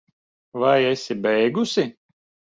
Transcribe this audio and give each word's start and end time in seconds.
Vai 0.61 0.81
esi 0.93 1.13
beigusi? 1.25 1.85